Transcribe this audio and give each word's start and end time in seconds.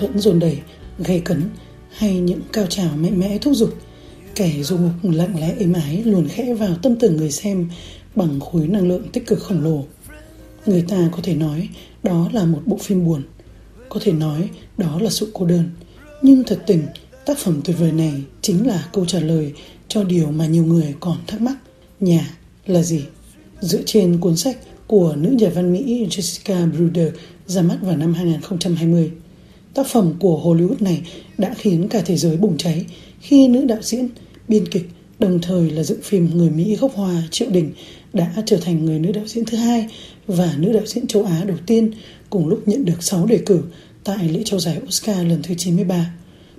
thuẫn 0.00 0.18
dồn 0.18 0.38
đẩy, 0.38 0.58
gây 0.98 1.20
cấn 1.20 1.42
hay 1.90 2.20
những 2.20 2.40
cao 2.52 2.66
trào 2.66 2.96
mạnh 2.96 3.20
mẽ 3.20 3.38
thúc 3.38 3.54
giục, 3.54 3.74
kẻ 4.34 4.52
du 4.62 4.76
mục 4.76 4.92
lặng 5.02 5.40
lẽ 5.40 5.54
êm 5.58 5.72
ái 5.72 6.02
luồn 6.04 6.28
khẽ 6.28 6.54
vào 6.54 6.74
tâm 6.82 6.96
tưởng 6.96 7.16
người 7.16 7.30
xem 7.30 7.68
bằng 8.14 8.40
khối 8.40 8.66
năng 8.66 8.88
lượng 8.88 9.08
tích 9.12 9.26
cực 9.26 9.38
khổng 9.38 9.64
lồ. 9.64 9.84
Người 10.66 10.82
ta 10.88 11.08
có 11.12 11.18
thể 11.22 11.34
nói 11.34 11.68
đó 12.02 12.28
là 12.32 12.44
một 12.44 12.62
bộ 12.66 12.76
phim 12.76 13.04
buồn, 13.04 13.22
có 13.88 14.00
thể 14.02 14.12
nói 14.12 14.48
đó 14.78 14.98
là 15.00 15.10
sự 15.10 15.30
cô 15.34 15.46
đơn, 15.46 15.70
nhưng 16.22 16.44
thật 16.44 16.62
tình 16.66 16.82
tác 17.26 17.38
phẩm 17.38 17.60
tuyệt 17.64 17.76
vời 17.78 17.92
này 17.92 18.12
chính 18.40 18.66
là 18.66 18.88
câu 18.92 19.06
trả 19.06 19.20
lời 19.20 19.52
cho 19.88 20.04
điều 20.04 20.30
mà 20.30 20.46
nhiều 20.46 20.64
người 20.64 20.94
còn 21.00 21.16
thắc 21.26 21.40
mắc, 21.40 21.56
nhà 22.00 22.36
là 22.66 22.82
gì? 22.82 23.02
Dựa 23.60 23.82
trên 23.86 24.20
cuốn 24.20 24.36
sách 24.36 24.58
của 24.86 25.14
nữ 25.16 25.30
nhà 25.30 25.48
văn 25.54 25.72
Mỹ 25.72 26.06
Jessica 26.10 26.72
Bruder 26.72 27.08
ra 27.46 27.62
mắt 27.62 27.78
vào 27.82 27.96
năm 27.96 28.14
2020. 28.14 29.12
Tác 29.74 29.86
phẩm 29.86 30.14
của 30.18 30.40
Hollywood 30.44 30.76
này 30.80 31.02
đã 31.38 31.54
khiến 31.54 31.88
cả 31.88 32.02
thế 32.06 32.16
giới 32.16 32.36
bùng 32.36 32.56
cháy 32.56 32.84
khi 33.20 33.48
nữ 33.48 33.64
đạo 33.64 33.78
diễn, 33.82 34.08
biên 34.48 34.68
kịch, 34.68 34.88
đồng 35.18 35.38
thời 35.42 35.70
là 35.70 35.82
dựng 35.82 36.00
phim 36.02 36.30
người 36.34 36.50
Mỹ 36.50 36.76
gốc 36.76 36.94
Hoa 36.94 37.22
Triệu 37.30 37.50
Đình 37.50 37.72
đã 38.12 38.32
trở 38.46 38.56
thành 38.56 38.84
người 38.84 38.98
nữ 38.98 39.12
đạo 39.12 39.24
diễn 39.26 39.44
thứ 39.44 39.56
hai 39.56 39.86
và 40.26 40.54
nữ 40.58 40.72
đạo 40.72 40.86
diễn 40.86 41.06
châu 41.06 41.24
Á 41.24 41.44
đầu 41.44 41.56
tiên 41.66 41.90
cùng 42.30 42.48
lúc 42.48 42.68
nhận 42.68 42.84
được 42.84 43.02
6 43.02 43.26
đề 43.26 43.38
cử 43.46 43.62
tại 44.04 44.28
lễ 44.28 44.42
trao 44.44 44.60
giải 44.60 44.78
Oscar 44.86 45.26
lần 45.26 45.42
thứ 45.42 45.54
93, 45.54 46.14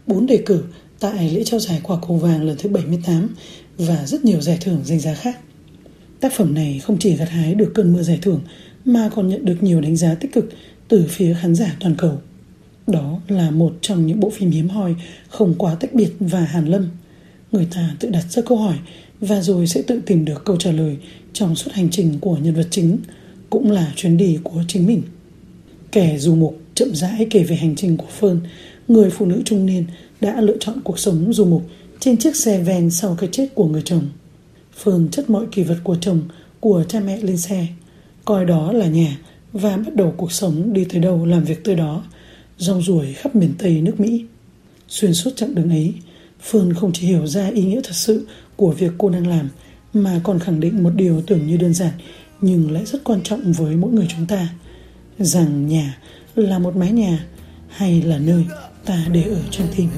4 0.07 0.25
đề 0.25 0.37
cử 0.45 0.63
tại 0.99 1.29
lễ 1.29 1.43
trao 1.43 1.59
giải 1.59 1.79
quả 1.83 1.97
cầu 2.07 2.17
vàng 2.17 2.43
lần 2.43 2.57
thứ 2.59 2.69
78 2.69 3.29
và 3.77 4.05
rất 4.05 4.25
nhiều 4.25 4.41
giải 4.41 4.57
thưởng 4.61 4.81
danh 4.85 4.99
giá 4.99 5.13
khác. 5.13 5.39
Tác 6.19 6.33
phẩm 6.33 6.53
này 6.53 6.79
không 6.83 6.97
chỉ 6.99 7.15
gặt 7.15 7.29
hái 7.29 7.55
được 7.55 7.71
cơn 7.75 7.93
mưa 7.93 8.01
giải 8.01 8.19
thưởng 8.21 8.41
mà 8.85 9.09
còn 9.15 9.27
nhận 9.27 9.45
được 9.45 9.63
nhiều 9.63 9.81
đánh 9.81 9.95
giá 9.95 10.15
tích 10.15 10.33
cực 10.33 10.49
từ 10.87 11.05
phía 11.09 11.35
khán 11.41 11.55
giả 11.55 11.75
toàn 11.79 11.95
cầu. 11.97 12.21
Đó 12.87 13.19
là 13.27 13.51
một 13.51 13.73
trong 13.81 14.07
những 14.07 14.19
bộ 14.19 14.29
phim 14.29 14.51
hiếm 14.51 14.69
hoi 14.69 14.95
không 15.29 15.55
quá 15.57 15.75
tách 15.75 15.93
biệt 15.93 16.11
và 16.19 16.39
hàn 16.39 16.65
lâm. 16.65 16.89
Người 17.51 17.67
ta 17.71 17.95
tự 17.99 18.09
đặt 18.09 18.25
ra 18.31 18.41
câu 18.45 18.57
hỏi 18.57 18.75
và 19.19 19.41
rồi 19.41 19.67
sẽ 19.67 19.81
tự 19.81 20.01
tìm 20.05 20.25
được 20.25 20.45
câu 20.45 20.57
trả 20.57 20.71
lời 20.71 20.97
trong 21.33 21.55
suốt 21.55 21.71
hành 21.73 21.89
trình 21.89 22.19
của 22.19 22.37
nhân 22.37 22.55
vật 22.55 22.67
chính, 22.69 22.97
cũng 23.49 23.71
là 23.71 23.93
chuyến 23.95 24.17
đi 24.17 24.37
của 24.43 24.63
chính 24.67 24.87
mình. 24.87 25.01
Kẻ 25.91 26.17
dù 26.17 26.35
mục 26.35 26.61
chậm 26.75 26.95
rãi 26.95 27.27
kể 27.29 27.43
về 27.43 27.55
hành 27.55 27.75
trình 27.75 27.97
của 27.97 28.07
Phơn, 28.19 28.39
người 28.87 29.09
phụ 29.09 29.25
nữ 29.25 29.41
trung 29.45 29.65
niên 29.65 29.85
đã 30.21 30.41
lựa 30.41 30.57
chọn 30.59 30.81
cuộc 30.83 30.99
sống 30.99 31.33
du 31.33 31.45
mục 31.45 31.63
trên 31.99 32.17
chiếc 32.17 32.35
xe 32.35 32.59
ven 32.59 32.89
sau 32.89 33.15
cái 33.19 33.29
chết 33.31 33.47
của 33.55 33.65
người 33.65 33.81
chồng. 33.85 34.09
Phơn 34.73 35.09
chất 35.09 35.29
mọi 35.29 35.45
kỳ 35.51 35.63
vật 35.63 35.77
của 35.83 35.95
chồng, 36.01 36.21
của 36.59 36.83
cha 36.87 36.99
mẹ 36.99 37.17
lên 37.17 37.37
xe, 37.37 37.67
coi 38.25 38.45
đó 38.45 38.71
là 38.71 38.87
nhà 38.87 39.17
và 39.53 39.77
bắt 39.77 39.95
đầu 39.95 40.13
cuộc 40.17 40.31
sống 40.31 40.73
đi 40.73 40.85
tới 40.85 40.99
đâu 40.99 41.25
làm 41.25 41.43
việc 41.43 41.63
tới 41.63 41.75
đó, 41.75 42.03
rong 42.61 42.81
ruổi 42.81 43.13
khắp 43.13 43.35
miền 43.35 43.53
Tây 43.57 43.81
nước 43.81 43.99
Mỹ. 43.99 44.25
Xuyên 44.87 45.13
suốt 45.13 45.31
chặng 45.35 45.55
đường 45.55 45.69
ấy, 45.69 45.93
Phương 46.41 46.73
không 46.73 46.91
chỉ 46.93 47.07
hiểu 47.07 47.27
ra 47.27 47.47
ý 47.47 47.63
nghĩa 47.63 47.81
thật 47.83 47.93
sự 47.93 48.27
của 48.55 48.71
việc 48.71 48.91
cô 48.97 49.09
đang 49.09 49.27
làm 49.27 49.49
mà 49.93 50.21
còn 50.23 50.39
khẳng 50.39 50.59
định 50.59 50.83
một 50.83 50.89
điều 50.95 51.21
tưởng 51.21 51.47
như 51.47 51.57
đơn 51.57 51.73
giản 51.73 51.91
nhưng 52.41 52.71
lại 52.71 52.85
rất 52.85 53.03
quan 53.03 53.23
trọng 53.23 53.51
với 53.51 53.75
mỗi 53.75 53.91
người 53.91 54.07
chúng 54.09 54.25
ta 54.27 54.49
rằng 55.19 55.67
nhà 55.67 55.97
là 56.35 56.59
một 56.59 56.75
mái 56.75 56.91
nhà 56.91 57.25
hay 57.67 58.01
là 58.01 58.17
nơi 58.17 58.45
ta 58.85 59.05
để 59.11 59.23
ở 59.23 59.41
trong 59.51 59.67
tim. 59.75 59.89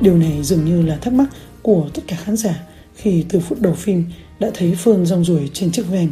Điều 0.00 0.18
này 0.18 0.42
dường 0.42 0.64
như 0.64 0.82
là 0.82 0.96
thắc 0.96 1.12
mắc 1.12 1.28
của 1.62 1.88
tất 1.94 2.02
cả 2.06 2.16
khán 2.16 2.36
giả 2.36 2.62
khi 2.94 3.24
từ 3.28 3.40
phút 3.40 3.60
đầu 3.60 3.74
phim 3.74 4.04
đã 4.40 4.50
thấy 4.54 4.74
Phương 4.78 5.06
rong 5.06 5.24
ruổi 5.24 5.50
trên 5.52 5.70
chiếc 5.72 5.86
ven, 5.90 6.10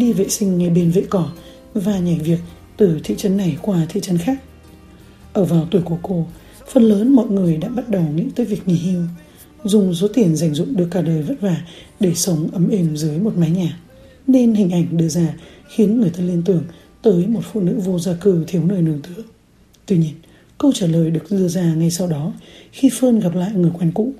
đi 0.00 0.12
vệ 0.12 0.28
sinh 0.28 0.58
ngay 0.58 0.70
bên 0.70 0.90
vệ 0.90 1.02
cỏ 1.10 1.30
và 1.74 1.98
nhảy 1.98 2.18
việc 2.18 2.38
từ 2.76 3.00
thị 3.04 3.14
trấn 3.18 3.36
này 3.36 3.56
qua 3.62 3.86
thị 3.88 4.00
trấn 4.00 4.18
khác. 4.18 4.38
Ở 5.32 5.44
vào 5.44 5.68
tuổi 5.70 5.82
của 5.82 5.98
cô, 6.02 6.26
phần 6.72 6.82
lớn 6.82 7.12
mọi 7.12 7.26
người 7.26 7.56
đã 7.56 7.68
bắt 7.68 7.88
đầu 7.88 8.02
nghĩ 8.14 8.24
tới 8.36 8.46
việc 8.46 8.68
nghỉ 8.68 8.76
hưu, 8.76 9.02
dùng 9.64 9.94
số 9.94 10.08
tiền 10.14 10.36
dành 10.36 10.54
dụm 10.54 10.76
được 10.76 10.88
cả 10.90 11.02
đời 11.02 11.22
vất 11.22 11.40
vả 11.40 11.56
để 12.00 12.14
sống 12.14 12.48
ấm 12.52 12.68
êm 12.68 12.96
dưới 12.96 13.18
một 13.18 13.36
mái 13.36 13.50
nhà. 13.50 13.80
Nên 14.26 14.54
hình 14.54 14.70
ảnh 14.70 14.86
đưa 14.96 15.08
ra 15.08 15.34
khiến 15.68 16.00
người 16.00 16.10
ta 16.10 16.22
liên 16.22 16.42
tưởng 16.42 16.62
tới 17.02 17.26
một 17.26 17.40
phụ 17.52 17.60
nữ 17.60 17.80
vô 17.84 17.98
gia 17.98 18.14
cư 18.14 18.44
thiếu 18.46 18.64
nơi 18.64 18.82
nương 18.82 19.02
tựa. 19.02 19.22
Tuy 19.86 19.96
nhiên, 19.98 20.14
câu 20.58 20.72
trả 20.74 20.86
lời 20.86 21.10
được 21.10 21.24
đưa 21.30 21.48
ra 21.48 21.74
ngay 21.74 21.90
sau 21.90 22.06
đó 22.06 22.32
khi 22.72 22.90
Phương 22.92 23.20
gặp 23.20 23.34
lại 23.34 23.52
người 23.54 23.70
quen 23.78 23.92
cũ. 23.94 24.12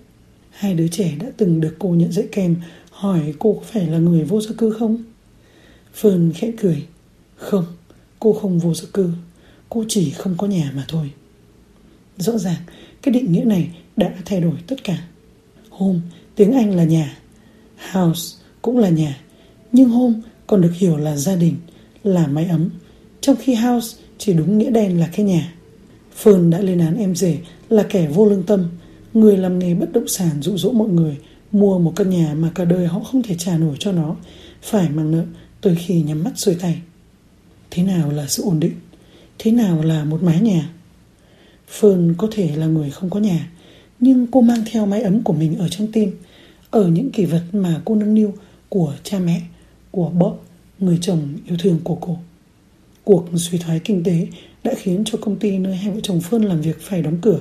Hai 0.51 0.75
đứa 0.75 0.89
trẻ 0.89 1.13
đã 1.21 1.27
từng 1.37 1.61
được 1.61 1.77
cô 1.79 1.89
nhận 1.89 2.13
dạy 2.13 2.27
kèm 2.33 2.57
hỏi 2.91 3.35
cô 3.39 3.53
có 3.53 3.61
phải 3.73 3.87
là 3.87 3.99
người 3.99 4.25
vô 4.25 4.41
gia 4.41 4.51
cư 4.59 4.71
không? 4.71 5.03
Phương 5.95 6.33
khẽ 6.35 6.53
cười. 6.61 6.87
Không, 7.37 7.67
cô 8.19 8.33
không 8.33 8.59
vô 8.59 8.75
gia 8.75 8.89
cư. 8.95 9.11
Cô 9.69 9.85
chỉ 9.89 10.11
không 10.11 10.35
có 10.39 10.47
nhà 10.47 10.73
mà 10.75 10.85
thôi. 10.89 11.11
Rõ 12.19 12.39
ràng, 12.39 12.61
cái 13.03 13.15
định 13.15 13.33
nghĩa 13.33 13.45
này 13.45 13.71
đã 13.97 14.15
thay 14.25 14.41
đổi 14.41 14.55
tất 14.67 14.85
cả. 14.85 14.99
Home, 15.71 15.99
tiếng 16.37 16.53
Anh 16.53 16.75
là 16.75 16.85
nhà. 16.85 17.19
House 17.93 18.37
cũng 18.63 18.79
là 18.79 18.89
nhà. 18.89 19.21
Nhưng 19.73 19.89
home 19.89 20.15
còn 20.47 20.61
được 20.61 20.73
hiểu 20.75 20.97
là 20.97 21.17
gia 21.17 21.37
đình, 21.37 21.57
là 22.05 22.27
mái 22.27 22.47
ấm. 22.47 22.71
Trong 23.21 23.37
khi 23.37 23.55
house 23.55 23.97
chỉ 24.19 24.33
đúng 24.33 24.59
nghĩa 24.59 24.71
đen 24.71 25.01
là 25.01 25.11
cái 25.13 25.27
nhà. 25.27 25.55
Phương 26.17 26.51
đã 26.51 26.61
lên 26.61 26.79
án 26.79 26.97
em 26.97 27.15
rể 27.15 27.39
là 27.69 27.83
kẻ 27.83 28.09
vô 28.09 28.27
lương 28.27 28.43
tâm, 28.43 28.69
người 29.15 29.37
làm 29.37 29.59
nghề 29.59 29.75
bất 29.75 29.93
động 29.93 30.09
sản 30.09 30.43
dụ 30.43 30.57
dỗ 30.57 30.73
mọi 30.73 30.89
người 30.89 31.17
mua 31.53 31.79
một 31.79 31.93
căn 31.97 32.11
nhà 32.11 32.35
mà 32.35 32.51
cả 32.55 32.65
đời 32.65 32.87
họ 32.87 33.01
không 33.01 33.23
thể 33.23 33.35
trả 33.39 33.59
nổi 33.59 33.77
cho 33.79 33.93
nó, 33.93 34.17
phải 34.63 34.89
mang 34.89 35.11
nợ 35.11 35.25
tôi 35.61 35.75
khi 35.75 36.03
nhắm 36.03 36.25
mắt 36.25 36.33
xuôi 36.37 36.55
tay. 36.55 36.81
Thế 37.71 37.83
nào 37.83 38.11
là 38.11 38.27
sự 38.27 38.43
ổn 38.43 38.61
định? 38.61 38.75
Thế 39.39 39.51
nào 39.51 39.83
là 39.83 40.05
một 40.05 40.23
mái 40.23 40.41
nhà? 40.41 40.71
Phương 41.69 42.15
có 42.19 42.29
thể 42.31 42.57
là 42.57 42.67
người 42.67 42.91
không 42.91 43.11
có 43.11 43.21
nhà, 43.21 43.51
nhưng 44.01 44.27
cô 44.27 44.41
mang 44.41 44.63
theo 44.71 44.87
mái 44.87 45.03
ấm 45.03 45.23
của 45.23 45.33
mình 45.33 45.59
ở 45.59 45.69
trong 45.69 45.93
tim, 45.93 46.17
ở 46.71 46.89
những 46.89 47.11
kỷ 47.11 47.25
vật 47.25 47.43
mà 47.53 47.81
cô 47.85 47.95
nâng 47.95 48.15
niu 48.15 48.35
của 48.69 48.95
cha 49.03 49.19
mẹ, 49.19 49.43
của 49.91 50.09
bố, 50.09 50.37
người 50.79 50.99
chồng 51.01 51.37
yêu 51.47 51.57
thương 51.61 51.79
của 51.85 51.95
cô. 51.95 52.19
Cuộc 53.05 53.27
suy 53.37 53.59
thoái 53.59 53.81
kinh 53.85 54.03
tế 54.05 54.27
đã 54.65 54.75
khiến 54.77 55.03
cho 55.07 55.19
công 55.21 55.37
ty 55.37 55.59
nơi 55.59 55.77
hai 55.77 55.91
vợ 55.91 56.01
chồng 56.03 56.21
Phương 56.21 56.45
làm 56.45 56.61
việc 56.61 56.81
phải 56.81 57.03
đóng 57.03 57.19
cửa. 57.23 57.41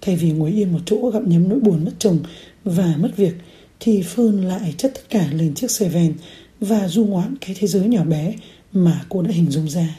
Thay 0.00 0.16
vì 0.16 0.30
ngồi 0.30 0.50
yên 0.50 0.72
một 0.72 0.80
chỗ 0.86 1.10
gặm 1.10 1.28
nhấm 1.28 1.48
nỗi 1.48 1.60
buồn 1.60 1.84
mất 1.84 1.92
chồng 1.98 2.18
và 2.64 2.94
mất 2.98 3.16
việc, 3.16 3.34
thì 3.80 4.02
Phương 4.02 4.44
lại 4.44 4.74
chất 4.76 4.92
tất 4.94 5.02
cả 5.10 5.28
lên 5.32 5.54
chiếc 5.54 5.70
xe 5.70 5.88
ven 5.88 6.14
và 6.64 6.88
du 6.88 7.04
ngoạn 7.04 7.34
cái 7.40 7.56
thế 7.58 7.66
giới 7.68 7.88
nhỏ 7.88 8.04
bé 8.04 8.34
mà 8.72 9.04
cô 9.08 9.22
đã 9.22 9.30
hình 9.30 9.50
dung 9.50 9.68
ra. 9.68 9.96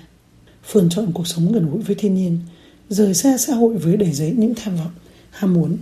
Phương 0.64 0.90
chọn 0.90 1.12
cuộc 1.14 1.28
sống 1.28 1.52
gần 1.52 1.70
gũi 1.72 1.82
với 1.82 1.96
thiên 1.96 2.16
nhiên, 2.16 2.40
rời 2.90 3.14
xa 3.14 3.38
xã 3.38 3.54
hội 3.56 3.78
với 3.78 3.98
đầy 3.98 4.12
giấy 4.12 4.34
những 4.38 4.54
tham 4.56 4.76
vọng, 4.76 4.92
ham 5.30 5.54
muốn, 5.54 5.78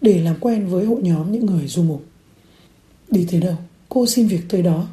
để 0.00 0.22
làm 0.22 0.36
quen 0.40 0.66
với 0.66 0.86
hội 0.86 1.02
nhóm 1.02 1.32
những 1.32 1.46
người 1.46 1.66
du 1.66 1.82
mục. 1.82 2.04
Đi 3.10 3.26
tới 3.30 3.40
đâu, 3.40 3.56
cô 3.88 4.06
xin 4.06 4.26
việc 4.26 4.42
tới 4.48 4.62
đó. 4.62 4.88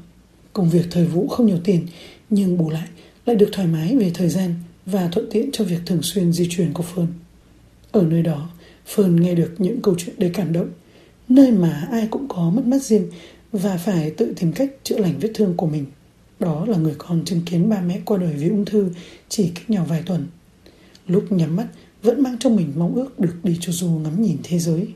Công 0.53 0.69
việc 0.69 0.85
thời 0.91 1.05
vụ 1.05 1.27
không 1.27 1.45
nhiều 1.45 1.59
tiền, 1.63 1.87
nhưng 2.29 2.57
bù 2.57 2.69
lại 2.69 2.87
lại 3.25 3.35
được 3.35 3.49
thoải 3.51 3.67
mái 3.67 3.95
về 3.95 4.11
thời 4.13 4.29
gian 4.29 4.55
và 4.85 5.07
thuận 5.07 5.27
tiện 5.31 5.49
cho 5.53 5.63
việc 5.63 5.79
thường 5.85 6.01
xuyên 6.01 6.33
di 6.33 6.47
chuyển 6.49 6.73
của 6.73 6.83
Phương. 6.83 7.07
Ở 7.91 8.01
nơi 8.01 8.21
đó, 8.21 8.49
Phương 8.85 9.15
nghe 9.15 9.35
được 9.35 9.55
những 9.57 9.81
câu 9.81 9.95
chuyện 9.97 10.15
đầy 10.17 10.29
cảm 10.29 10.53
động, 10.53 10.69
nơi 11.29 11.51
mà 11.51 11.87
ai 11.91 12.07
cũng 12.11 12.27
có 12.27 12.49
mất 12.49 12.65
mát 12.65 12.83
riêng 12.83 13.07
và 13.51 13.77
phải 13.77 14.11
tự 14.11 14.33
tìm 14.37 14.51
cách 14.51 14.69
chữa 14.83 14.97
lành 14.97 15.19
vết 15.19 15.31
thương 15.33 15.53
của 15.57 15.67
mình. 15.67 15.85
Đó 16.39 16.65
là 16.65 16.77
người 16.77 16.95
con 16.97 17.25
chứng 17.25 17.41
kiến 17.45 17.69
ba 17.69 17.81
mẹ 17.81 18.01
qua 18.05 18.17
đời 18.17 18.33
vì 18.33 18.49
ung 18.49 18.65
thư 18.65 18.89
chỉ 19.29 19.51
cách 19.55 19.69
nhau 19.69 19.85
vài 19.89 20.03
tuần. 20.05 20.27
Lúc 21.07 21.31
nhắm 21.31 21.55
mắt 21.55 21.67
vẫn 22.01 22.23
mang 22.23 22.37
trong 22.39 22.55
mình 22.55 22.73
mong 22.77 22.95
ước 22.95 23.19
được 23.19 23.35
đi 23.43 23.57
cho 23.61 23.71
du 23.71 23.89
ngắm 23.89 24.21
nhìn 24.21 24.37
thế 24.43 24.59
giới. 24.59 24.87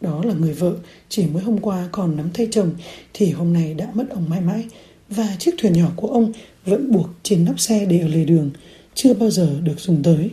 Đó 0.00 0.22
là 0.24 0.34
người 0.34 0.54
vợ 0.54 0.76
chỉ 1.08 1.26
mới 1.26 1.42
hôm 1.42 1.58
qua 1.58 1.88
còn 1.92 2.16
nắm 2.16 2.30
tay 2.34 2.48
chồng 2.50 2.70
thì 3.12 3.30
hôm 3.30 3.52
nay 3.52 3.74
đã 3.74 3.88
mất 3.94 4.10
ông 4.10 4.28
mãi 4.28 4.40
mãi 4.40 4.64
và 5.08 5.36
chiếc 5.38 5.54
thuyền 5.58 5.72
nhỏ 5.72 5.90
của 5.96 6.08
ông 6.08 6.32
vẫn 6.64 6.92
buộc 6.92 7.08
trên 7.22 7.44
nóc 7.44 7.60
xe 7.60 7.86
để 7.86 7.98
ở 7.98 8.08
lề 8.08 8.24
đường 8.24 8.50
chưa 8.94 9.14
bao 9.14 9.30
giờ 9.30 9.60
được 9.62 9.80
dùng 9.80 10.02
tới. 10.02 10.30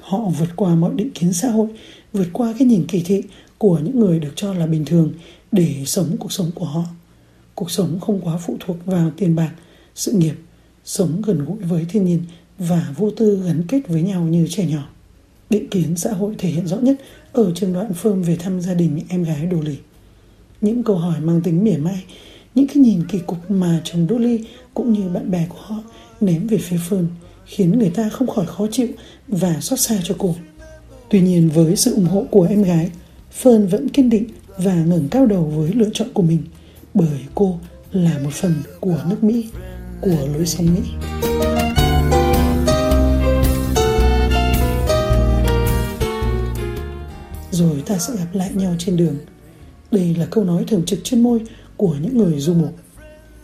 Họ 0.00 0.18
vượt 0.38 0.48
qua 0.56 0.74
mọi 0.74 0.94
định 0.94 1.10
kiến 1.10 1.32
xã 1.32 1.48
hội, 1.48 1.68
vượt 2.12 2.28
qua 2.32 2.54
cái 2.58 2.68
nhìn 2.68 2.84
kỳ 2.88 3.02
thị 3.02 3.22
của 3.58 3.78
những 3.78 4.00
người 4.00 4.18
được 4.18 4.32
cho 4.36 4.54
là 4.54 4.66
bình 4.66 4.84
thường 4.84 5.12
để 5.52 5.74
sống 5.86 6.16
cuộc 6.20 6.32
sống 6.32 6.50
của 6.54 6.64
họ. 6.64 6.84
Cuộc 7.54 7.70
sống 7.70 8.00
không 8.00 8.20
quá 8.20 8.38
phụ 8.46 8.56
thuộc 8.60 8.76
vào 8.86 9.10
tiền 9.16 9.36
bạc, 9.36 9.52
sự 9.94 10.12
nghiệp, 10.12 10.34
sống 10.84 11.22
gần 11.26 11.44
gũi 11.44 11.56
với 11.58 11.86
thiên 11.88 12.04
nhiên 12.04 12.22
và 12.58 12.94
vô 12.96 13.10
tư 13.10 13.42
gắn 13.46 13.62
kết 13.68 13.88
với 13.88 14.02
nhau 14.02 14.22
như 14.22 14.46
trẻ 14.50 14.66
nhỏ. 14.66 14.88
Định 15.50 15.68
kiến 15.70 15.96
xã 15.96 16.12
hội 16.12 16.34
thể 16.38 16.48
hiện 16.48 16.66
rõ 16.66 16.76
nhất 16.76 16.96
ở 17.32 17.52
trường 17.54 17.72
đoạn 17.72 17.94
phơm 17.94 18.22
về 18.22 18.36
thăm 18.36 18.60
gia 18.60 18.74
đình 18.74 19.00
em 19.08 19.24
gái 19.24 19.46
Đồ 19.46 19.60
Lì. 19.60 19.76
Những 20.60 20.82
câu 20.82 20.96
hỏi 20.96 21.20
mang 21.20 21.40
tính 21.40 21.64
mỉa 21.64 21.76
mai, 21.76 22.04
những 22.54 22.66
cái 22.66 22.76
nhìn 22.76 23.02
kỳ 23.08 23.18
cục 23.18 23.50
mà 23.50 23.80
chồng 23.84 24.06
Đô 24.06 24.18
Ly 24.18 24.44
cũng 24.74 24.92
như 24.92 25.08
bạn 25.08 25.30
bè 25.30 25.46
của 25.48 25.60
họ 25.60 25.82
ném 26.20 26.46
về 26.46 26.58
phía 26.58 26.78
Phương 26.88 27.08
khiến 27.46 27.78
người 27.78 27.90
ta 27.90 28.08
không 28.08 28.28
khỏi 28.28 28.46
khó 28.46 28.66
chịu 28.70 28.88
và 29.28 29.60
xót 29.60 29.80
xa 29.80 30.00
cho 30.04 30.14
cô. 30.18 30.34
Tuy 31.10 31.20
nhiên 31.20 31.48
với 31.48 31.76
sự 31.76 31.94
ủng 31.94 32.06
hộ 32.06 32.24
của 32.30 32.46
em 32.50 32.62
gái, 32.62 32.90
Sơn 33.30 33.68
vẫn 33.68 33.88
kiên 33.88 34.10
định 34.10 34.28
và 34.58 34.74
ngẩng 34.74 35.08
cao 35.08 35.26
đầu 35.26 35.44
với 35.44 35.72
lựa 35.72 35.90
chọn 35.92 36.08
của 36.14 36.22
mình 36.22 36.42
bởi 36.94 37.20
cô 37.34 37.58
là 37.92 38.18
một 38.24 38.32
phần 38.32 38.54
của 38.80 38.98
nước 39.10 39.24
Mỹ 39.24 39.48
của 40.00 40.28
lối 40.34 40.46
sống 40.46 40.66
Mỹ. 40.74 40.80
Rồi 47.50 47.82
ta 47.86 47.98
sẽ 47.98 48.16
gặp 48.16 48.26
lại 48.32 48.50
nhau 48.54 48.74
trên 48.78 48.96
đường. 48.96 49.16
Đây 49.90 50.14
là 50.14 50.26
câu 50.30 50.44
nói 50.44 50.64
thường 50.66 50.84
trực 50.86 50.98
trên 51.04 51.22
môi 51.22 51.40
của 51.76 51.96
những 52.02 52.18
người 52.18 52.40
du 52.40 52.54
mục. 52.54 52.74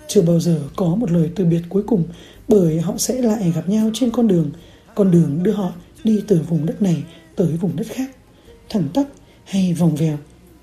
Chưa 0.08 0.22
bao 0.22 0.40
giờ 0.40 0.60
có 0.76 0.94
một 0.94 1.10
lời 1.10 1.31
từ 1.36 1.44
biệt 1.44 1.62
cuối 1.69 1.82
cùng 1.86 2.04
bởi 2.48 2.81
họ 2.81 2.94
sẽ 2.98 3.22
lại 3.22 3.52
gặp 3.54 3.69
nhau 3.69 3.90
trên 3.94 4.10
con 4.10 4.28
đường, 4.28 4.50
con 4.94 5.10
đường 5.10 5.42
đưa 5.42 5.52
họ 5.52 5.72
đi 6.04 6.22
từ 6.28 6.40
vùng 6.48 6.66
đất 6.66 6.82
này 6.82 7.04
tới 7.36 7.48
vùng 7.48 7.76
đất 7.76 7.86
khác, 7.90 8.10
thẳng 8.69 8.88
tắp 8.94 9.04
hay 9.44 9.75
vòng 9.75 9.96
vèo, 9.96 10.19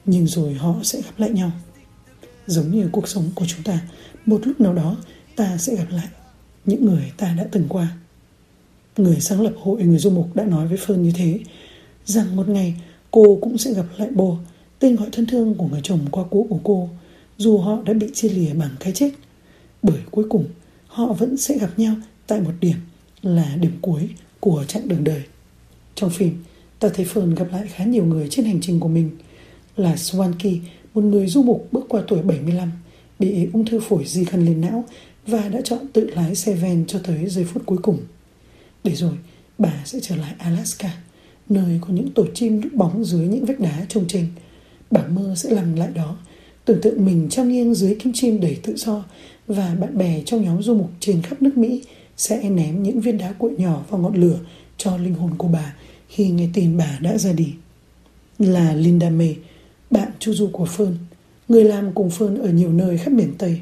nhưng 0.05 0.27
rồi 0.27 0.53
họ 0.53 0.75
sẽ 0.83 1.01
gặp 1.01 1.13
lại 1.17 1.29
nhau. 1.29 1.51
Giống 2.47 2.71
như 2.71 2.89
cuộc 2.91 3.07
sống 3.07 3.29
của 3.35 3.45
chúng 3.47 3.63
ta, 3.63 3.81
một 4.25 4.41
lúc 4.47 4.61
nào 4.61 4.73
đó 4.73 4.97
ta 5.35 5.57
sẽ 5.57 5.75
gặp 5.75 5.87
lại 5.89 6.07
những 6.65 6.85
người 6.85 7.11
ta 7.17 7.33
đã 7.37 7.47
từng 7.51 7.65
qua. 7.69 7.97
Người 8.97 9.19
sáng 9.19 9.41
lập 9.41 9.53
hội 9.61 9.83
người 9.83 9.97
du 9.97 10.09
mục 10.09 10.35
đã 10.35 10.43
nói 10.43 10.67
với 10.67 10.77
Phơn 10.77 11.03
như 11.03 11.11
thế, 11.15 11.39
rằng 12.05 12.35
một 12.35 12.49
ngày 12.49 12.75
cô 13.11 13.37
cũng 13.41 13.57
sẽ 13.57 13.73
gặp 13.73 13.85
lại 13.97 14.09
bồ, 14.11 14.37
tên 14.79 14.95
gọi 14.95 15.09
thân 15.11 15.25
thương 15.25 15.55
của 15.55 15.67
người 15.67 15.81
chồng 15.83 15.99
qua 16.11 16.23
cũ 16.23 16.47
của 16.49 16.59
cô, 16.63 16.89
dù 17.37 17.57
họ 17.57 17.81
đã 17.81 17.93
bị 17.93 18.07
chia 18.13 18.29
lìa 18.29 18.53
bằng 18.53 18.75
cái 18.79 18.93
chết. 18.95 19.11
Bởi 19.83 19.99
cuối 20.11 20.25
cùng, 20.29 20.45
họ 20.87 21.13
vẫn 21.13 21.37
sẽ 21.37 21.57
gặp 21.57 21.79
nhau 21.79 21.95
tại 22.27 22.41
một 22.41 22.53
điểm 22.61 22.77
là 23.21 23.55
điểm 23.55 23.77
cuối 23.81 24.09
của 24.39 24.65
chặng 24.67 24.87
đường 24.87 25.03
đời. 25.03 25.21
Trong 25.95 26.09
phim, 26.09 26.43
ta 26.81 26.89
thấy 26.89 27.05
Fern 27.05 27.35
gặp 27.35 27.47
lại 27.51 27.67
khá 27.67 27.85
nhiều 27.85 28.05
người 28.05 28.27
trên 28.29 28.45
hành 28.45 28.61
trình 28.61 28.79
của 28.79 28.87
mình. 28.87 29.09
Là 29.77 29.95
Swanky, 29.95 30.59
một 30.93 31.03
người 31.03 31.27
du 31.27 31.43
mục 31.43 31.67
bước 31.71 31.85
qua 31.89 32.01
tuổi 32.07 32.21
75, 32.21 32.71
bị 33.19 33.47
ung 33.53 33.65
thư 33.65 33.79
phổi 33.79 34.05
di 34.05 34.25
căn 34.25 34.45
lên 34.45 34.61
não 34.61 34.83
và 35.27 35.49
đã 35.49 35.61
chọn 35.63 35.79
tự 35.93 36.09
lái 36.09 36.35
xe 36.35 36.53
ven 36.53 36.85
cho 36.87 36.99
tới 37.03 37.29
giây 37.29 37.45
phút 37.45 37.65
cuối 37.65 37.77
cùng. 37.77 37.97
Để 38.83 38.95
rồi, 38.95 39.13
bà 39.57 39.73
sẽ 39.85 39.99
trở 40.01 40.15
lại 40.15 40.33
Alaska, 40.37 40.93
nơi 41.49 41.79
có 41.81 41.87
những 41.87 42.11
tổ 42.11 42.25
chim 42.33 42.61
núp 42.61 42.73
bóng 42.73 43.05
dưới 43.05 43.27
những 43.27 43.45
vách 43.45 43.59
đá 43.59 43.85
trông 43.89 44.07
trên. 44.07 44.25
Bà 44.91 45.07
mơ 45.07 45.33
sẽ 45.37 45.49
làm 45.49 45.75
lại 45.75 45.89
đó, 45.95 46.17
tưởng 46.65 46.81
tượng 46.81 47.05
mình 47.05 47.27
trong 47.29 47.49
nghiêng 47.49 47.75
dưới 47.75 47.95
kim 47.95 48.13
chim 48.13 48.41
đầy 48.41 48.57
tự 48.63 48.75
do 48.75 49.03
và 49.47 49.75
bạn 49.79 49.97
bè 49.97 50.21
trong 50.25 50.43
nhóm 50.43 50.63
du 50.63 50.75
mục 50.75 50.89
trên 50.99 51.21
khắp 51.21 51.41
nước 51.41 51.57
Mỹ 51.57 51.83
sẽ 52.17 52.49
ném 52.49 52.83
những 52.83 53.01
viên 53.01 53.17
đá 53.17 53.31
cuội 53.31 53.51
nhỏ 53.57 53.83
vào 53.89 54.01
ngọn 54.01 54.15
lửa 54.15 54.39
cho 54.77 54.97
linh 54.97 55.13
hồn 55.13 55.31
của 55.37 55.47
bà 55.47 55.73
khi 56.11 56.29
nghe 56.29 56.49
tin 56.53 56.77
bà 56.77 56.97
đã 57.01 57.17
ra 57.17 57.33
đi. 57.33 57.53
Là 58.39 58.73
Linda 58.73 59.09
May, 59.09 59.37
bạn 59.89 60.11
chu 60.19 60.33
du 60.33 60.49
của 60.53 60.65
phương 60.65 60.97
người 61.47 61.63
làm 61.63 61.93
cùng 61.93 62.09
phương 62.09 62.41
ở 62.41 62.49
nhiều 62.49 62.73
nơi 62.73 62.97
khắp 62.97 63.11
miền 63.11 63.33
Tây. 63.37 63.59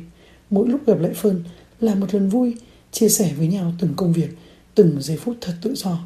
Mỗi 0.50 0.70
lúc 0.70 0.88
gặp 0.88 1.00
lại 1.00 1.12
phương 1.16 1.44
là 1.80 1.96
một 1.96 2.14
lần 2.14 2.30
vui, 2.30 2.56
chia 2.92 3.10
sẻ 3.10 3.34
với 3.38 3.48
nhau 3.48 3.74
từng 3.80 3.94
công 3.96 4.14
việc, 4.14 4.30
từng 4.76 5.02
giây 5.02 5.18
phút 5.18 5.38
thật 5.42 5.54
tự 5.62 5.76
do. 5.76 6.00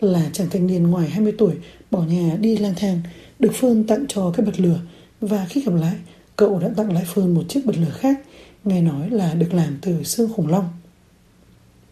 Là 0.00 0.30
chàng 0.32 0.50
thanh 0.50 0.66
niên 0.66 0.82
ngoài 0.82 1.10
20 1.10 1.32
tuổi 1.38 1.54
bỏ 1.90 2.02
nhà 2.02 2.36
đi 2.40 2.56
lang 2.56 2.74
thang, 2.76 3.00
được 3.38 3.50
phương 3.54 3.84
tặng 3.84 4.04
cho 4.08 4.32
cái 4.36 4.46
bật 4.46 4.60
lửa 4.60 4.80
và 5.20 5.46
khi 5.48 5.62
gặp 5.62 5.74
lại, 5.74 5.96
cậu 6.36 6.58
đã 6.58 6.68
tặng 6.76 6.92
lại 6.92 7.04
phương 7.06 7.34
một 7.34 7.42
chiếc 7.48 7.66
bật 7.66 7.76
lửa 7.76 7.92
khác, 7.98 8.20
nghe 8.64 8.82
nói 8.82 9.10
là 9.10 9.34
được 9.34 9.54
làm 9.54 9.78
từ 9.82 10.02
xương 10.02 10.32
khủng 10.32 10.48
long. 10.48 10.68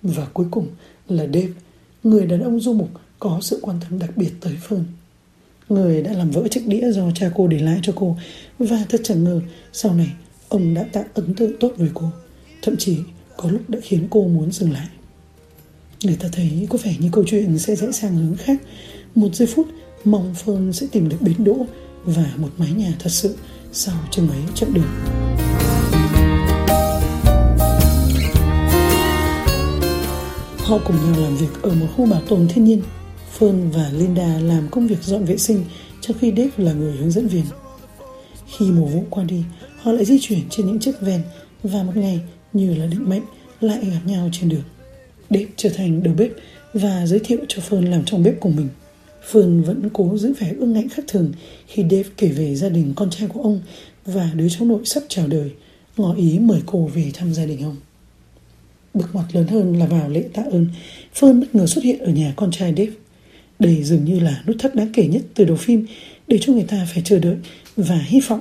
Và 0.02 0.26
cuối 0.32 0.46
cùng 0.50 0.66
là 1.08 1.24
Dave, 1.24 1.48
người 2.02 2.26
đàn 2.26 2.40
ông 2.40 2.60
du 2.60 2.72
mục 2.72 2.90
có 3.22 3.38
sự 3.40 3.58
quan 3.62 3.80
tâm 3.80 3.98
đặc 3.98 4.16
biệt 4.16 4.30
tới 4.40 4.56
Phương, 4.62 4.84
Người 5.68 6.02
đã 6.02 6.12
làm 6.12 6.30
vỡ 6.30 6.48
chiếc 6.50 6.66
đĩa 6.66 6.90
do 6.92 7.10
cha 7.14 7.30
cô 7.34 7.46
để 7.46 7.58
lại 7.58 7.80
cho 7.82 7.92
cô 7.96 8.16
và 8.58 8.84
thật 8.88 9.00
chẳng 9.04 9.24
ngờ 9.24 9.40
sau 9.72 9.94
này 9.94 10.12
ông 10.48 10.74
đã 10.74 10.84
tạo 10.92 11.04
ấn 11.14 11.34
tượng 11.34 11.52
tốt 11.60 11.72
với 11.76 11.88
cô. 11.94 12.10
Thậm 12.62 12.76
chí 12.76 12.98
có 13.36 13.50
lúc 13.50 13.70
đã 13.70 13.78
khiến 13.82 14.06
cô 14.10 14.28
muốn 14.28 14.52
dừng 14.52 14.72
lại. 14.72 14.86
Người 16.04 16.16
ta 16.16 16.28
thấy 16.32 16.66
có 16.70 16.78
vẻ 16.82 16.94
như 16.98 17.08
câu 17.12 17.24
chuyện 17.26 17.58
sẽ 17.58 17.76
dễ 17.76 17.92
sang 17.92 18.16
hướng 18.16 18.36
khác. 18.36 18.62
Một 19.14 19.34
giây 19.34 19.48
phút 19.54 19.66
mong 20.04 20.34
Phương 20.44 20.72
sẽ 20.72 20.86
tìm 20.92 21.08
được 21.08 21.16
bến 21.20 21.44
đỗ 21.44 21.66
và 22.04 22.32
một 22.36 22.50
mái 22.58 22.70
nhà 22.70 22.92
thật 22.98 23.10
sự 23.10 23.36
sau 23.72 23.94
chừng 24.10 24.28
ấy 24.28 24.40
chặng 24.54 24.74
đường. 24.74 24.90
Họ 30.58 30.78
cùng 30.86 30.96
nhau 30.96 31.22
làm 31.22 31.36
việc 31.36 31.62
ở 31.62 31.74
một 31.74 31.86
khu 31.96 32.06
bảo 32.06 32.22
tồn 32.28 32.48
thiên 32.48 32.64
nhiên. 32.64 32.82
Fern 33.38 33.70
và 33.70 33.90
Linda 33.92 34.38
làm 34.38 34.68
công 34.70 34.86
việc 34.86 35.02
dọn 35.02 35.24
vệ 35.24 35.36
sinh 35.36 35.64
trong 36.00 36.18
khi 36.18 36.32
Dave 36.36 36.50
là 36.56 36.72
người 36.72 36.92
hướng 36.92 37.10
dẫn 37.10 37.28
viên. 37.28 37.44
Khi 38.46 38.70
mùa 38.70 38.86
vụ 38.86 39.04
qua 39.10 39.24
đi, 39.24 39.42
họ 39.76 39.92
lại 39.92 40.04
di 40.04 40.18
chuyển 40.20 40.40
trên 40.50 40.66
những 40.66 40.78
chiếc 40.78 41.00
ven 41.00 41.20
và 41.62 41.82
một 41.82 41.96
ngày 41.96 42.20
như 42.52 42.74
là 42.74 42.86
định 42.86 43.08
mệnh 43.08 43.22
lại 43.60 43.78
gặp 43.82 44.00
nhau 44.06 44.28
trên 44.32 44.48
đường. 44.48 44.62
Dave 45.30 45.46
trở 45.56 45.68
thành 45.68 46.02
đầu 46.02 46.14
bếp 46.14 46.30
và 46.74 47.06
giới 47.06 47.18
thiệu 47.18 47.38
cho 47.48 47.62
Fern 47.68 47.90
làm 47.90 48.04
trong 48.04 48.22
bếp 48.22 48.40
của 48.40 48.48
mình. 48.48 48.68
Fern 49.32 49.64
vẫn 49.64 49.88
cố 49.92 50.18
giữ 50.18 50.32
vẻ 50.38 50.52
ương 50.58 50.72
ngạnh 50.72 50.88
khác 50.88 51.02
thường 51.08 51.32
khi 51.66 51.82
Dave 51.82 52.08
kể 52.16 52.28
về 52.28 52.54
gia 52.54 52.68
đình 52.68 52.92
con 52.96 53.10
trai 53.10 53.28
của 53.28 53.42
ông 53.42 53.60
và 54.06 54.30
đứa 54.34 54.48
cháu 54.48 54.64
nội 54.64 54.80
sắp 54.84 55.02
chào 55.08 55.26
đời, 55.26 55.50
ngỏ 55.96 56.14
ý 56.14 56.38
mời 56.38 56.60
cô 56.66 56.90
về 56.94 57.10
thăm 57.14 57.34
gia 57.34 57.46
đình 57.46 57.62
ông. 57.62 57.76
Bực 58.94 59.14
mặt 59.14 59.24
lớn 59.32 59.46
hơn 59.46 59.78
là 59.78 59.86
vào 59.86 60.08
lễ 60.08 60.24
tạ 60.32 60.42
ơn, 60.50 60.66
Fern 61.14 61.40
bất 61.40 61.54
ngờ 61.54 61.66
xuất 61.66 61.84
hiện 61.84 61.98
ở 61.98 62.12
nhà 62.12 62.32
con 62.36 62.50
trai 62.50 62.74
Dave. 62.76 62.92
Đây 63.62 63.82
dường 63.82 64.04
như 64.04 64.20
là 64.20 64.42
nút 64.46 64.56
thắt 64.58 64.74
đáng 64.74 64.92
kể 64.92 65.06
nhất 65.06 65.22
từ 65.34 65.44
đầu 65.44 65.56
phim 65.56 65.86
để 66.28 66.38
cho 66.40 66.52
người 66.52 66.64
ta 66.64 66.86
phải 66.92 67.02
chờ 67.04 67.18
đợi 67.18 67.36
và 67.76 67.98
hy 67.98 68.20
vọng. 68.20 68.40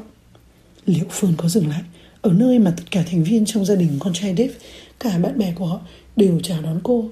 Liệu 0.86 1.06
Phương 1.10 1.34
có 1.38 1.50
dừng 1.50 1.68
lại 1.68 1.82
ở 2.22 2.34
nơi 2.34 2.60
mà 2.60 2.74
tất 2.78 2.84
cả 2.92 3.04
thành 3.12 3.24
viên 3.24 3.46
trong 3.46 3.66
gia 3.66 3.76
đình 3.76 3.98
con 4.00 4.14
trai 4.14 4.36
Dave, 4.38 4.54
cả 5.00 5.18
bạn 5.18 5.38
bè 5.38 5.54
của 5.56 5.66
họ 5.66 5.80
đều 6.16 6.40
chào 6.40 6.62
đón 6.62 6.80
cô. 6.84 7.10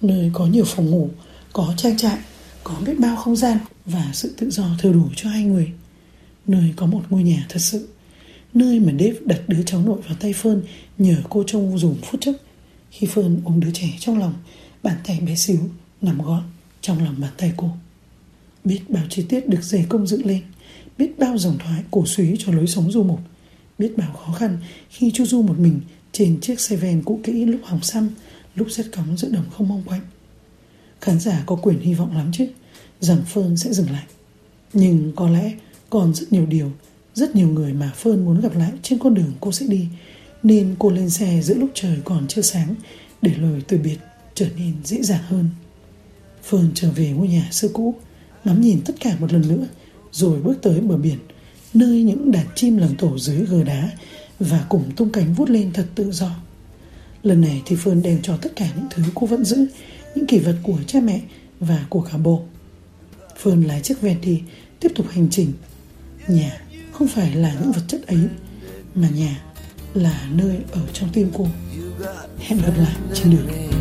Nơi 0.00 0.30
có 0.32 0.46
nhiều 0.46 0.64
phòng 0.64 0.90
ngủ, 0.90 1.08
có 1.52 1.74
trang 1.76 1.96
trại, 1.96 2.18
có 2.64 2.74
biết 2.86 2.98
bao 2.98 3.16
không 3.16 3.36
gian 3.36 3.58
và 3.86 4.10
sự 4.12 4.34
tự 4.36 4.50
do 4.50 4.64
thừa 4.78 4.92
đủ 4.92 5.08
cho 5.16 5.28
hai 5.28 5.44
người. 5.44 5.72
Nơi 6.46 6.72
có 6.76 6.86
một 6.86 7.02
ngôi 7.10 7.22
nhà 7.22 7.46
thật 7.48 7.60
sự. 7.60 7.88
Nơi 8.54 8.80
mà 8.80 8.92
Dave 8.92 9.16
đặt 9.24 9.40
đứa 9.48 9.62
cháu 9.66 9.82
nội 9.82 10.00
vào 10.06 10.16
tay 10.20 10.32
Phương 10.32 10.62
nhờ 10.98 11.16
cô 11.28 11.44
trông 11.46 11.78
dùng 11.78 11.96
phút 12.02 12.20
chốc 12.20 12.34
khi 12.90 13.06
Phương 13.06 13.40
ôm 13.44 13.60
đứa 13.60 13.70
trẻ 13.74 13.88
trong 13.98 14.18
lòng, 14.18 14.34
bàn 14.82 14.96
tay 15.06 15.20
bé 15.26 15.34
xíu 15.34 15.58
nằm 16.02 16.22
gọn 16.22 16.42
trong 16.82 17.04
lòng 17.04 17.14
bàn 17.18 17.30
tay 17.36 17.52
cô. 17.56 17.70
Biết 18.64 18.80
bao 18.88 19.04
chi 19.10 19.24
tiết 19.28 19.48
được 19.48 19.62
dày 19.62 19.86
công 19.88 20.06
dựng 20.06 20.26
lên, 20.26 20.42
biết 20.98 21.18
bao 21.18 21.38
dòng 21.38 21.58
thoại 21.58 21.82
cổ 21.90 22.06
suý 22.06 22.36
cho 22.38 22.52
lối 22.52 22.66
sống 22.66 22.92
du 22.92 23.02
mục, 23.02 23.20
biết 23.78 23.92
bao 23.96 24.12
khó 24.12 24.32
khăn 24.32 24.58
khi 24.90 25.10
chu 25.14 25.26
du 25.26 25.42
một 25.42 25.58
mình 25.58 25.80
trên 26.12 26.40
chiếc 26.40 26.60
xe 26.60 26.76
ven 26.76 27.02
cũ 27.02 27.20
kỹ 27.24 27.44
lúc 27.44 27.60
hỏng 27.64 27.82
xăm, 27.82 28.10
lúc 28.54 28.70
rất 28.70 28.92
cóng 28.92 29.16
giữa 29.16 29.28
đồng 29.28 29.50
không 29.50 29.68
mong 29.68 29.82
quạnh. 29.86 30.00
Khán 31.00 31.20
giả 31.20 31.42
có 31.46 31.56
quyền 31.56 31.80
hy 31.80 31.94
vọng 31.94 32.16
lắm 32.16 32.30
chứ, 32.32 32.46
rằng 33.00 33.22
Phương 33.26 33.56
sẽ 33.56 33.72
dừng 33.72 33.90
lại. 33.90 34.04
Nhưng 34.72 35.12
có 35.16 35.28
lẽ 35.28 35.52
còn 35.90 36.14
rất 36.14 36.32
nhiều 36.32 36.46
điều, 36.46 36.72
rất 37.14 37.36
nhiều 37.36 37.48
người 37.48 37.72
mà 37.72 37.92
phơn 37.96 38.24
muốn 38.24 38.40
gặp 38.40 38.56
lại 38.56 38.72
trên 38.82 38.98
con 38.98 39.14
đường 39.14 39.32
cô 39.40 39.52
sẽ 39.52 39.66
đi 39.66 39.88
nên 40.42 40.74
cô 40.78 40.90
lên 40.90 41.10
xe 41.10 41.40
giữa 41.42 41.54
lúc 41.54 41.70
trời 41.74 41.98
còn 42.04 42.28
chưa 42.28 42.42
sáng 42.42 42.74
để 43.22 43.34
lời 43.38 43.62
từ 43.68 43.78
biệt 43.78 43.98
trở 44.34 44.46
nên 44.56 44.74
dễ 44.84 45.02
dàng 45.02 45.22
hơn. 45.28 45.48
Phương 46.44 46.70
trở 46.74 46.90
về 46.90 47.10
ngôi 47.10 47.28
nhà 47.28 47.48
xưa 47.50 47.68
cũ, 47.68 47.94
ngắm 48.44 48.60
nhìn 48.60 48.80
tất 48.84 48.94
cả 49.00 49.16
một 49.18 49.32
lần 49.32 49.48
nữa, 49.48 49.66
rồi 50.12 50.40
bước 50.42 50.54
tới 50.62 50.80
bờ 50.80 50.96
biển, 50.96 51.18
nơi 51.74 52.02
những 52.02 52.32
đàn 52.32 52.46
chim 52.54 52.76
làm 52.76 52.96
tổ 52.96 53.18
dưới 53.18 53.46
gờ 53.46 53.64
đá 53.64 53.90
và 54.38 54.66
cùng 54.68 54.90
tung 54.96 55.12
cánh 55.12 55.34
vút 55.34 55.50
lên 55.50 55.72
thật 55.72 55.86
tự 55.94 56.12
do. 56.12 56.30
Lần 57.22 57.40
này 57.40 57.62
thì 57.66 57.76
Phương 57.76 58.02
đem 58.02 58.22
cho 58.22 58.36
tất 58.36 58.56
cả 58.56 58.68
những 58.76 58.86
thứ 58.90 59.02
cô 59.14 59.26
vẫn 59.26 59.44
giữ, 59.44 59.66
những 60.14 60.26
kỷ 60.26 60.38
vật 60.38 60.56
của 60.62 60.78
cha 60.86 61.00
mẹ 61.00 61.20
và 61.60 61.86
của 61.88 62.00
cả 62.00 62.18
bộ. 62.18 62.42
Phương 63.38 63.66
lái 63.66 63.80
chiếc 63.80 64.00
Venti 64.00 64.40
tiếp 64.80 64.92
tục 64.94 65.06
hành 65.10 65.28
trình. 65.30 65.52
Nhà 66.28 66.60
không 66.92 67.08
phải 67.08 67.34
là 67.34 67.54
những 67.60 67.72
vật 67.72 67.82
chất 67.88 68.06
ấy, 68.06 68.18
mà 68.94 69.08
nhà 69.08 69.42
là 69.94 70.28
nơi 70.32 70.56
ở 70.72 70.80
trong 70.92 71.08
tim 71.12 71.30
cô 71.34 71.46
hẹn 72.38 72.58
gặp 72.62 72.72
lại 72.76 72.96
trên 73.14 73.30
đường 73.30 73.71